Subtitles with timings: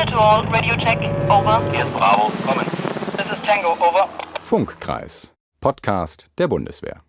[0.00, 0.98] Clear to all, radio check,
[1.28, 1.60] over.
[1.72, 2.64] Hier ist Bravo, kommen.
[3.18, 4.08] This is Tango, over.
[4.42, 7.02] Funkkreis, Podcast der Bundeswehr.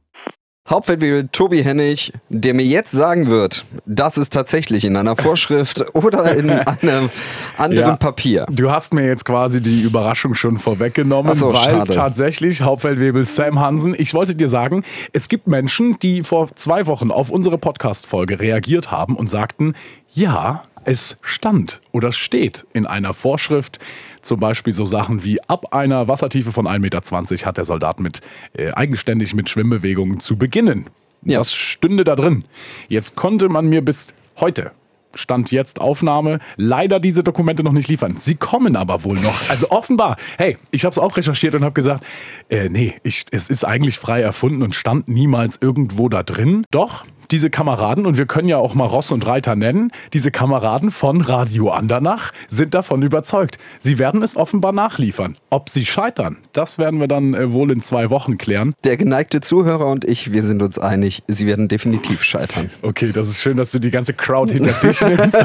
[0.69, 6.35] Hauptfeldwebel Tobi Hennig, der mir jetzt sagen wird, das ist tatsächlich in einer Vorschrift oder
[6.35, 7.09] in einem
[7.57, 7.95] anderen Ja.
[7.95, 8.45] Papier.
[8.49, 11.93] Du hast mir jetzt quasi die Überraschung schon vorweggenommen, so, weil schade.
[11.93, 14.83] tatsächlich Hauptfeldwebel Sam Hansen, ich wollte dir sagen,
[15.13, 19.75] es gibt Menschen, die vor zwei Wochen auf unsere Podcast-Folge reagiert haben und sagten,
[20.13, 23.79] ja, es stand oder steht in einer Vorschrift,
[24.21, 28.21] zum Beispiel so Sachen wie ab einer Wassertiefe von 1,20 Meter hat der Soldat mit
[28.53, 30.87] äh, eigenständig mit Schwimmbewegungen zu beginnen.
[31.23, 31.39] Ja.
[31.39, 32.45] Das stünde da drin.
[32.87, 34.71] Jetzt konnte man mir bis heute
[35.15, 38.15] Stand jetzt Aufnahme, leider diese Dokumente noch nicht liefern.
[38.17, 39.49] Sie kommen aber wohl noch.
[39.49, 42.05] Also offenbar, hey, ich habe es auch recherchiert und habe gesagt,
[42.49, 46.65] äh, nee, ich, es ist eigentlich frei erfunden und stand niemals irgendwo da drin.
[46.71, 50.91] Doch, diese Kameraden, und wir können ja auch mal Ross und Reiter nennen, diese Kameraden
[50.91, 53.57] von Radio Andernach sind davon überzeugt.
[53.79, 55.37] Sie werden es offenbar nachliefern.
[55.49, 58.73] Ob sie scheitern, das werden wir dann äh, wohl in zwei Wochen klären.
[58.83, 62.69] Der geneigte Zuhörer und ich, wir sind uns einig, sie werden definitiv scheitern.
[62.81, 65.37] Okay, das ist schön, dass du die ganze Crowd hinter dich nimmst.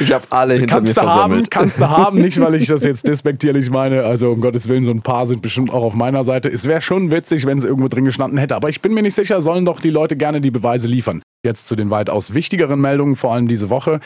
[0.00, 1.50] Ich habe alle hinter mir kannst du haben, versammelt.
[1.50, 4.04] kannst du haben, nicht weil ich das jetzt despektierlich meine.
[4.04, 6.48] Also um Gottes Willen, so ein paar sind bestimmt auch auf meiner Seite.
[6.48, 8.56] Es wäre schon witzig, wenn es irgendwo drin gestanden hätte.
[8.56, 11.22] Aber ich bin mir nicht sicher, sollen doch die Leute gerne die Beweise liefern.
[11.44, 14.00] Jetzt zu den weitaus wichtigeren Meldungen, vor allem diese Woche.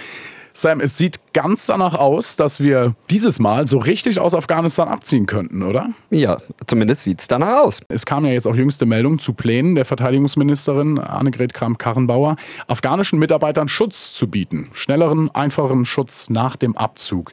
[0.56, 5.26] Sam, es sieht ganz danach aus, dass wir dieses Mal so richtig aus Afghanistan abziehen
[5.26, 5.90] könnten, oder?
[6.08, 7.82] Ja, zumindest sieht es danach aus.
[7.88, 12.36] Es kam ja jetzt auch jüngste Meldung zu Plänen der Verteidigungsministerin Annegret Kramp-Karrenbauer,
[12.68, 14.70] afghanischen Mitarbeitern Schutz zu bieten.
[14.72, 17.32] Schnelleren, einfacheren Schutz nach dem Abzug.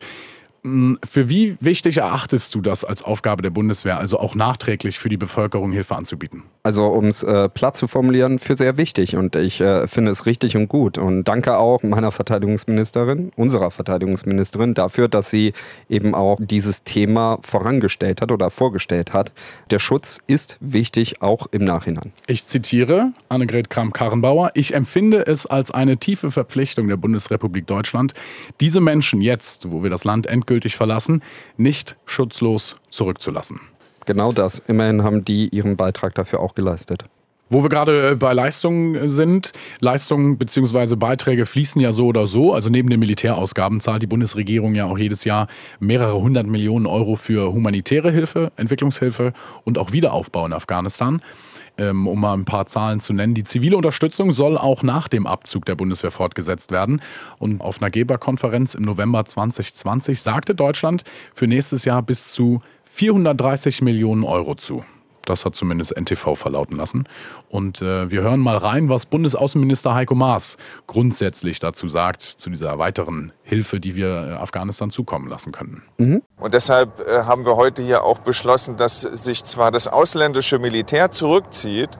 [0.63, 5.09] Hm, Für wie wichtig erachtest du das als Aufgabe der Bundeswehr, also auch nachträglich für
[5.09, 6.43] die Bevölkerung Hilfe anzubieten?
[6.63, 10.25] Also um es äh, platt zu formulieren, für sehr wichtig und ich äh, finde es
[10.25, 10.97] richtig und gut.
[10.97, 15.51] Und danke auch meiner Verteidigungsministerin, unserer Verteidigungsministerin, dafür, dass sie
[15.89, 19.33] eben auch dieses Thema vorangestellt hat oder vorgestellt hat.
[19.69, 22.13] Der Schutz ist wichtig, auch im Nachhinein.
[22.27, 24.51] Ich zitiere Annegret Kramp-Karrenbauer.
[24.53, 28.13] Ich empfinde es als eine tiefe Verpflichtung der Bundesrepublik Deutschland,
[28.61, 31.23] diese Menschen jetzt, wo wir das Land endgültig verlassen,
[31.57, 33.59] nicht schutzlos zurückzulassen.
[34.05, 34.61] Genau das.
[34.67, 37.05] Immerhin haben die ihren Beitrag dafür auch geleistet.
[37.49, 40.95] Wo wir gerade äh, bei Leistungen sind, Leistungen bzw.
[40.95, 42.53] Beiträge fließen ja so oder so.
[42.53, 45.47] Also neben den Militärausgaben zahlt die Bundesregierung ja auch jedes Jahr
[45.79, 49.33] mehrere hundert Millionen Euro für humanitäre Hilfe, Entwicklungshilfe
[49.65, 51.21] und auch Wiederaufbau in Afghanistan.
[51.75, 53.33] Ähm, um mal ein paar Zahlen zu nennen.
[53.33, 57.01] Die zivile Unterstützung soll auch nach dem Abzug der Bundeswehr fortgesetzt werden.
[57.39, 63.81] Und auf einer Geberkonferenz im November 2020 sagte Deutschland für nächstes Jahr bis zu 430
[63.81, 64.85] Millionen Euro zu.
[65.25, 67.07] Das hat zumindest NTV verlauten lassen.
[67.49, 70.57] Und äh, wir hören mal rein, was Bundesaußenminister Heiko Maas
[70.87, 75.83] grundsätzlich dazu sagt, zu dieser weiteren Hilfe, die wir äh, Afghanistan zukommen lassen könnten.
[76.37, 81.11] Und deshalb äh, haben wir heute hier auch beschlossen, dass sich zwar das ausländische Militär
[81.11, 81.97] zurückzieht,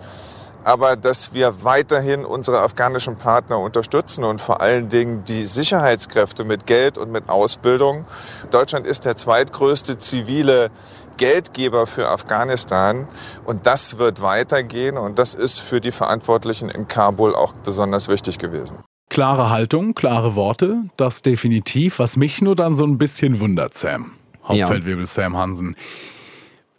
[0.63, 6.65] aber dass wir weiterhin unsere afghanischen Partner unterstützen und vor allen Dingen die Sicherheitskräfte mit
[6.65, 8.05] Geld und mit Ausbildung.
[8.51, 10.71] Deutschland ist der zweitgrößte zivile
[11.17, 13.07] Geldgeber für Afghanistan
[13.45, 18.39] und das wird weitergehen und das ist für die Verantwortlichen in Kabul auch besonders wichtig
[18.39, 18.77] gewesen.
[19.09, 21.99] Klare Haltung, klare Worte, das definitiv.
[21.99, 24.13] Was mich nur dann so ein bisschen wundert, Sam,
[24.43, 25.75] Hauptfeldwebel Sam Hansen.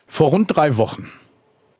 [0.06, 1.10] Vor rund drei Wochen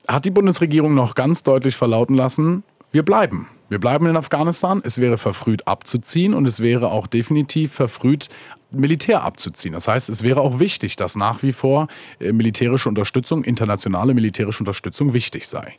[0.06, 3.48] hat die Bundesregierung noch ganz deutlich verlauten lassen, wir bleiben.
[3.69, 4.82] Wir bleiben in Afghanistan.
[4.84, 8.28] Es wäre verfrüht abzuziehen und es wäre auch definitiv verfrüht
[8.74, 9.74] Militär abzuziehen.
[9.74, 11.88] Das heißt, es wäre auch wichtig, dass nach wie vor
[12.20, 15.74] äh, militärische Unterstützung, internationale militärische Unterstützung wichtig sei.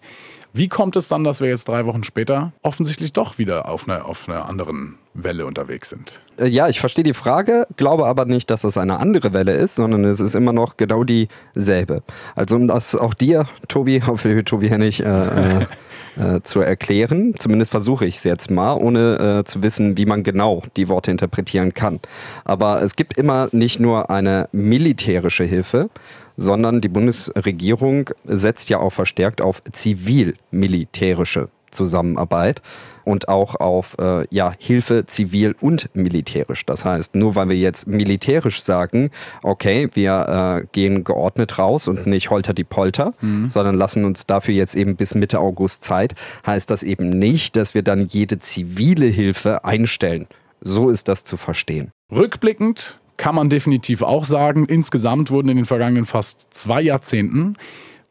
[0.58, 4.06] Wie kommt es dann, dass wir jetzt drei Wochen später offensichtlich doch wieder auf einer,
[4.06, 6.22] auf einer anderen Welle unterwegs sind?
[6.38, 9.76] Äh, Ja, ich verstehe die Frage, glaube aber nicht, dass es eine andere Welle ist,
[9.76, 12.04] sondern es ist immer noch genau dieselbe.
[12.36, 15.66] Also um das auch dir, Tobi, für Tobi Hennig, äh,
[16.18, 20.24] äh, zu erklären, zumindest versuche ich es jetzt mal, ohne äh, zu wissen, wie man
[20.24, 22.00] genau die Worte interpretieren kann.
[22.44, 25.90] Aber es gibt immer nicht nur eine militärische Hilfe,
[26.38, 32.62] sondern die Bundesregierung setzt ja auch verstärkt auf zivil-militärische Zusammenarbeit
[33.04, 36.66] und auch auf äh, ja, Hilfe zivil und militärisch.
[36.66, 39.12] Das heißt, nur weil wir jetzt militärisch sagen,
[39.44, 43.14] okay, wir äh, gehen geordnet raus und nicht holter die Polter,
[43.48, 47.76] sondern lassen uns dafür jetzt eben bis Mitte August Zeit, heißt das eben nicht, dass
[47.76, 50.28] wir dann jede zivile Hilfe einstellen.
[50.62, 51.92] So ist das zu verstehen.
[52.12, 57.56] Rückblickend kann man definitiv auch sagen, insgesamt wurden in den vergangenen fast zwei Jahrzehnten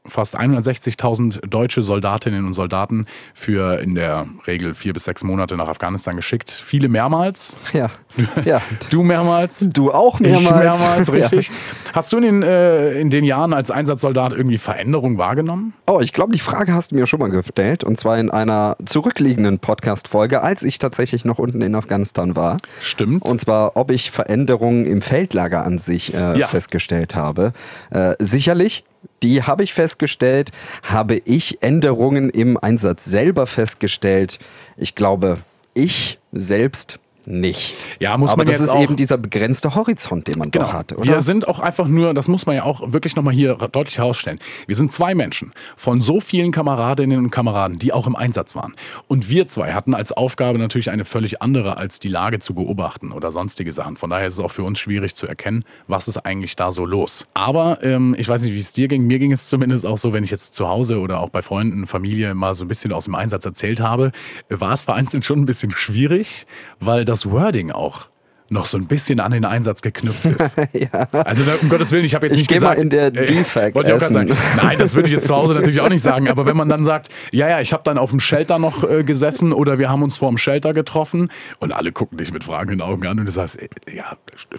[0.07, 5.69] fast 160.000 deutsche Soldatinnen und Soldaten für in der Regel vier bis sechs Monate nach
[5.69, 6.51] Afghanistan geschickt.
[6.51, 7.57] Viele mehrmals.
[7.73, 7.91] Ja.
[8.45, 8.61] ja.
[8.91, 9.67] Du mehrmals.
[9.73, 10.45] Du auch mehrmals.
[10.45, 11.49] Ich mehrmals, richtig.
[11.49, 11.55] Ja.
[11.95, 15.73] Hast du in den, äh, in den Jahren als Einsatzsoldat irgendwie Veränderungen wahrgenommen?
[15.87, 17.83] Oh, ich glaube, die Frage hast du mir schon mal gestellt.
[17.83, 22.59] Und zwar in einer zurückliegenden Podcast-Folge, als ich tatsächlich noch unten in Afghanistan war.
[22.81, 23.23] Stimmt.
[23.23, 26.47] Und zwar, ob ich Veränderungen im Feldlager an sich äh, Ja.
[26.47, 27.53] festgestellt habe.
[27.91, 28.85] Äh, sicherlich.
[29.23, 30.51] Die habe ich festgestellt.
[30.83, 34.39] Habe ich Änderungen im Einsatz selber festgestellt?
[34.77, 35.39] Ich glaube,
[35.75, 37.77] ich selbst nicht.
[38.01, 40.67] Ja, muss Aber man das jetzt ist eben dieser begrenzte Horizont, den man Genau.
[40.67, 41.05] doch hat, oder?
[41.05, 44.39] Wir sind auch einfach nur, das muss man ja auch wirklich nochmal hier deutlich herausstellen.
[44.67, 48.75] Wir sind zwei Menschen von so vielen Kameradinnen und Kameraden, die auch im Einsatz waren.
[49.09, 53.13] Und wir zwei hatten als Aufgabe natürlich eine völlig andere, als die Lage zu beobachten
[53.13, 53.97] oder sonstige Sachen.
[53.97, 56.85] Von daher ist es auch für uns schwierig zu erkennen, was ist eigentlich da so
[56.87, 57.27] los.
[57.35, 59.07] Aber ähm, ich weiß nicht, wie es dir ging.
[59.07, 61.87] Mir ging es zumindest auch so, wenn ich jetzt zu Hause oder auch bei Freunden,
[61.87, 64.13] Familie mal so ein bisschen aus dem Einsatz erzählt habe,
[64.49, 66.47] war es vereinzelt schon ein bisschen schwierig,
[66.81, 68.09] weil das Wording auch
[68.51, 70.57] noch so ein bisschen an den Einsatz geknüpft ist.
[71.13, 72.83] Also na, um Gottes Willen, ich habe jetzt Ich nicht geh mal gesagt...
[72.83, 74.37] in der äh, Defect ich gerade sagen.
[74.57, 76.29] Nein, das würde ich jetzt zu Hause natürlich auch nicht sagen.
[76.29, 79.03] Aber wenn man dann sagt, ja, ja, ich habe dann auf dem Shelter noch äh,
[79.03, 82.81] gesessen oder wir haben uns vor dem Shelter getroffen und alle gucken dich mit fragenden
[82.81, 84.13] Augen an und du sagst, äh, ja,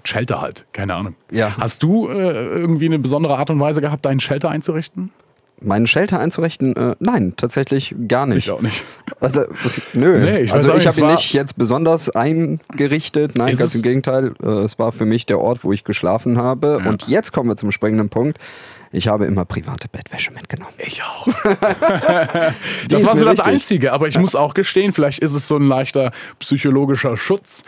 [0.04, 1.16] Shelter halt, keine Ahnung.
[1.32, 1.56] Ja.
[1.58, 5.12] Hast du äh, irgendwie eine besondere Art und Weise gehabt, deinen Shelter einzurichten?
[5.62, 6.76] Meinen Shelter einzurichten?
[6.76, 8.46] Äh, nein, tatsächlich gar nicht.
[8.46, 8.84] Ich auch nicht.
[9.20, 10.20] Also, das, nö.
[10.20, 13.38] Nee, ich also ich habe ihn nicht jetzt besonders eingerichtet.
[13.38, 14.34] Nein, ganz im Gegenteil.
[14.44, 16.82] Äh, es war für mich der Ort, wo ich geschlafen habe.
[16.84, 16.90] Ja.
[16.90, 18.38] Und jetzt kommen wir zum springenden Punkt.
[18.92, 20.74] Ich habe immer private Bettwäsche mitgenommen.
[20.78, 21.28] Ich auch.
[22.88, 23.46] Das war so das wichtig.
[23.46, 27.64] Einzige, aber ich muss auch gestehen, vielleicht ist es so ein leichter psychologischer Schutz.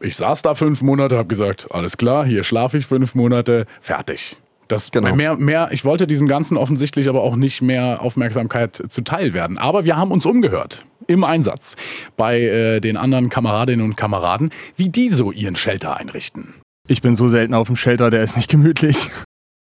[0.00, 4.36] Ich saß da fünf Monate, habe gesagt, alles klar, hier schlafe ich fünf Monate, fertig.
[4.68, 5.14] Das Genau.
[5.14, 9.58] mehr, mehr, ich wollte diesem Ganzen offensichtlich aber auch nicht mehr Aufmerksamkeit zuteil werden.
[9.58, 11.74] Aber wir haben uns umgehört im Einsatz
[12.16, 16.54] bei äh, den anderen Kameradinnen und Kameraden, wie die so ihren Shelter einrichten.
[16.86, 19.10] Ich bin so selten auf dem Shelter, der ist nicht gemütlich.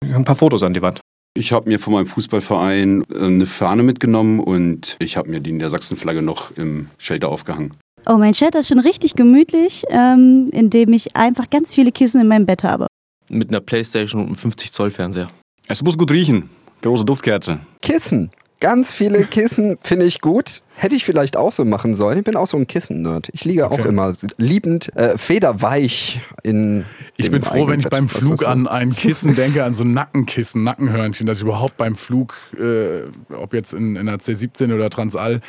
[0.04, 1.00] Ein paar Fotos an die Wand.
[1.36, 5.52] Ich habe mir von meinem Fußballverein äh, eine Fahne mitgenommen und ich habe mir die
[5.52, 7.74] Niedersachsenflagge noch im Shelter aufgehangen.
[8.08, 12.28] Oh, mein Shelter ist schon richtig gemütlich, ähm, indem ich einfach ganz viele Kissen in
[12.28, 12.86] meinem Bett habe.
[13.28, 15.31] Mit einer Playstation und einem 50 Zoll Fernseher.
[15.69, 16.50] Es muss gut riechen.
[16.82, 17.61] Große Duftkerze.
[17.82, 18.31] Kissen.
[18.61, 20.62] Ganz viele Kissen finde ich gut.
[20.78, 22.19] Hätte ich vielleicht auch so machen sollen.
[22.19, 23.31] Ich bin auch so ein Kissen-Nerd.
[23.32, 23.88] Ich liege auch Okay.
[23.88, 26.84] immer liebend, äh, federweich in.
[27.17, 27.93] Ich bin froh, wenn ich Bett.
[27.93, 28.46] beim Flug so?
[28.46, 33.05] an ein Kissen denke, an so ein Nackenkissen, Nackenhörnchen, dass ich überhaupt beim Flug, äh,
[33.34, 35.40] ob jetzt in, in der C17 oder Transall,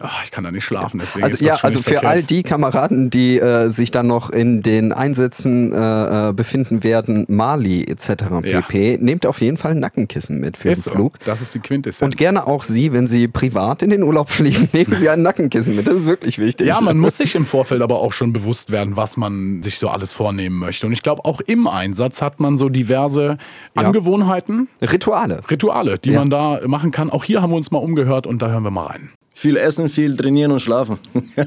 [0.00, 0.98] ach, ich kann da nicht schlafen.
[0.98, 2.30] Deswegen Also ja, also für all verkehrt.
[2.30, 7.84] die Kameraden, die äh, sich dann noch in den Einsätzen äh, äh, befinden werden, Mali
[7.84, 8.08] etc.
[8.42, 8.62] Ja.
[8.62, 10.96] pp, nehmt auf jeden Fall ein Nackenkissen mit für Ist den so.
[10.96, 11.20] Flug.
[11.20, 12.04] Das ist die Quintessenz.
[12.04, 15.74] Und gerne auch Sie, wenn Sie privat in den Urlaub fliegen, nehmen Sie ein Nackenkissen
[15.76, 15.86] mit.
[15.86, 16.66] Das ist wirklich wichtig.
[16.66, 19.88] Ja, man muss sich im Vorfeld aber auch schon bewusst werden, was man sich so
[19.88, 20.86] alles vornehmen möchte.
[20.86, 23.38] Und ich glaube, auch im Einsatz hat man so diverse
[23.76, 23.82] Ja.
[23.82, 25.40] Angewohnheiten, Rituale.
[25.50, 26.20] Rituale, die Ja.
[26.20, 27.10] man da machen kann.
[27.10, 29.10] Auch hier haben wir uns mal umgehört und da hören wir mal rein.
[29.34, 30.98] Viel essen, viel trainieren und schlafen.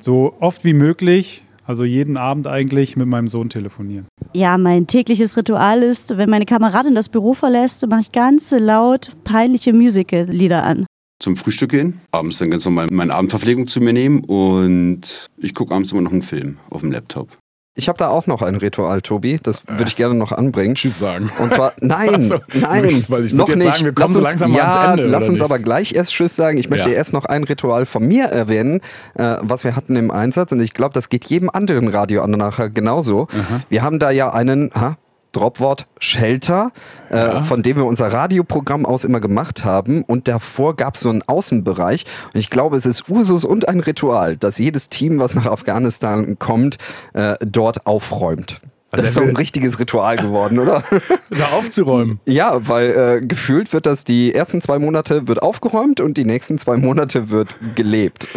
[0.00, 4.06] So oft wie möglich, also jeden Abend eigentlich, mit meinem Sohn telefonieren.
[4.32, 9.10] Ja, mein tägliches Ritual ist, wenn meine Kameradin das Büro verlässt, mache ich ganz laut
[9.24, 10.86] peinliche Musical-Lieder an.
[11.20, 15.74] Zum Frühstück gehen, abends dann ganz normal meine Abendverpflegung zu mir nehmen und ich gucke
[15.74, 17.36] abends immer noch einen Film auf dem Laptop.
[17.74, 19.38] Ich habe da auch noch ein Ritual, Tobi.
[19.40, 20.74] Das würde ich gerne noch anbringen.
[20.74, 21.30] Tschüss sagen.
[21.38, 23.72] Und zwar, nein, so, nein, weil ich noch jetzt nicht.
[23.72, 25.44] sagen, wir kommen lass so uns, langsam mal ja, ans Ende, lass uns nicht?
[25.44, 26.58] aber gleich erst Tschüss sagen.
[26.58, 26.94] Ich möchte Ja.
[26.96, 28.80] erst noch ein Ritual von mir erwähnen,
[29.14, 30.50] äh, was wir hatten im Einsatz.
[30.50, 33.28] Und ich glaube, das geht jedem anderen Radio nachher genauso.
[33.68, 34.98] Wir haben da ja einen, ha,
[35.38, 36.72] Dropwort Shelter,
[37.10, 37.42] äh, Ja.
[37.42, 40.02] von dem wir unser Radioprogramm aus immer gemacht haben.
[40.02, 42.04] Und davor gab es so einen Außenbereich.
[42.34, 46.38] Und ich glaube, es ist Usus und ein Ritual, dass jedes Team, was nach Afghanistan
[46.38, 46.78] kommt,
[47.14, 48.60] äh, dort aufräumt.
[48.90, 50.82] Also das ist so ein richtiges Ritual geworden, oder?
[51.30, 52.20] Da aufzuräumen.
[52.24, 56.56] Ja, weil äh, gefühlt wird das die ersten zwei Monate wird aufgeräumt und die nächsten
[56.56, 58.28] zwei Monate wird gelebt.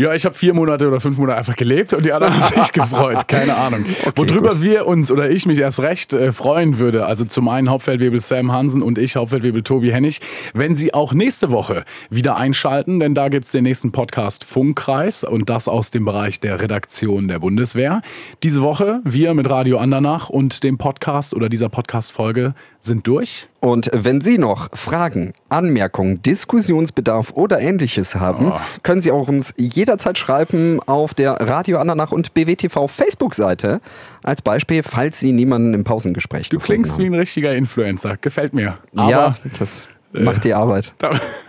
[0.00, 2.72] Ja, ich habe vier Monate oder fünf Monate einfach gelebt und die anderen haben sich
[2.72, 3.26] gefreut.
[3.26, 3.84] Keine Ahnung.
[4.14, 4.62] Worüber gut.
[4.62, 8.52] wir uns oder ich mich erst recht äh, freuen würde, also zum einen Hauptfeldwebel Sam
[8.52, 10.20] Hansen und ich, Hauptfeldwebel Tobi Hennig,
[10.54, 15.50] wenn Sie auch nächste Woche wieder einschalten, denn da gibt's den nächsten Podcast Funkkreis und
[15.50, 18.02] das aus dem Bereich der Redaktion der Bundeswehr.
[18.44, 23.48] Diese Woche wir mit Radio Andernach und dem Podcast oder dieser Podcast-Folge sind durch.
[23.60, 28.60] Und wenn Sie noch Fragen, Anmerkungen, Diskussionsbedarf oder ähnliches haben, Oh.
[28.84, 33.80] können Sie auch uns jederzeit schreiben auf der Radio Andernach und BWTV Facebook-Seite.
[34.22, 37.14] Als Beispiel, falls Sie niemanden im Pausengespräch Du klingst wie haben.
[37.14, 38.16] ein richtiger Influencer.
[38.20, 38.78] Gefällt mir.
[38.94, 40.92] Aber ja, das Macht die Arbeit.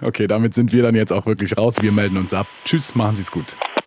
[0.01, 1.75] Okay, damit sind wir dann jetzt auch wirklich raus.
[1.79, 2.45] Wir melden uns ab.
[2.65, 3.55] Tschüss, machen Sie es gut.